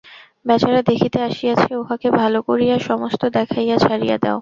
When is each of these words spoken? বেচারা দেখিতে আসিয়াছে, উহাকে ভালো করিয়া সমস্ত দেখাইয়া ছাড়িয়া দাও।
বেচারা 0.45 0.81
দেখিতে 0.81 1.19
আসিয়াছে, 1.21 1.69
উহাকে 1.75 2.07
ভালো 2.11 2.39
করিয়া 2.41 2.75
সমস্ত 2.79 3.21
দেখাইয়া 3.37 3.75
ছাড়িয়া 3.77 4.17
দাও। 4.17 4.39